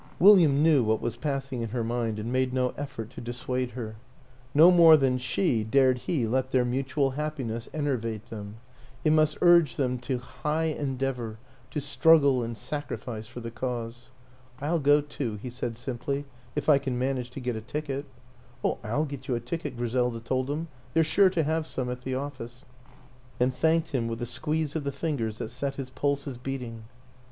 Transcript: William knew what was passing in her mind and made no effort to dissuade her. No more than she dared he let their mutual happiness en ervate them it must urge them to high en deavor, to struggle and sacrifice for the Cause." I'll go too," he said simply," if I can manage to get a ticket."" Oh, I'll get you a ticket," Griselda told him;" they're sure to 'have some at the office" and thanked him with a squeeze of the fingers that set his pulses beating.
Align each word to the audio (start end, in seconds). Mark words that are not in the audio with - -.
William 0.17 0.63
knew 0.63 0.83
what 0.83 0.99
was 0.99 1.15
passing 1.15 1.61
in 1.61 1.69
her 1.69 1.83
mind 1.83 2.17
and 2.17 2.31
made 2.33 2.53
no 2.55 2.69
effort 2.75 3.11
to 3.11 3.21
dissuade 3.21 3.73
her. 3.73 3.97
No 4.51 4.71
more 4.71 4.97
than 4.97 5.19
she 5.19 5.63
dared 5.63 5.99
he 5.99 6.25
let 6.25 6.49
their 6.49 6.65
mutual 6.65 7.11
happiness 7.11 7.69
en 7.71 7.85
ervate 7.87 8.29
them 8.31 8.55
it 9.05 9.11
must 9.13 9.37
urge 9.43 9.75
them 9.75 9.99
to 9.99 10.17
high 10.17 10.69
en 10.69 10.97
deavor, 10.97 11.37
to 11.69 11.79
struggle 11.79 12.41
and 12.41 12.57
sacrifice 12.57 13.27
for 13.27 13.41
the 13.41 13.51
Cause." 13.51 14.09
I'll 14.59 14.79
go 14.79 15.01
too," 15.01 15.35
he 15.39 15.51
said 15.51 15.77
simply," 15.77 16.25
if 16.55 16.67
I 16.67 16.79
can 16.79 16.97
manage 16.97 17.29
to 17.29 17.39
get 17.39 17.55
a 17.55 17.61
ticket."" 17.61 18.05
Oh, 18.63 18.79
I'll 18.83 19.05
get 19.05 19.27
you 19.27 19.35
a 19.35 19.39
ticket," 19.39 19.77
Griselda 19.77 20.19
told 20.19 20.49
him;" 20.49 20.67
they're 20.95 21.03
sure 21.03 21.29
to 21.29 21.43
'have 21.43 21.67
some 21.67 21.91
at 21.91 22.01
the 22.01 22.15
office" 22.15 22.65
and 23.39 23.53
thanked 23.53 23.89
him 23.91 24.07
with 24.07 24.19
a 24.19 24.25
squeeze 24.25 24.75
of 24.75 24.83
the 24.83 24.91
fingers 24.91 25.37
that 25.37 25.49
set 25.51 25.75
his 25.75 25.91
pulses 25.91 26.39
beating. 26.39 26.85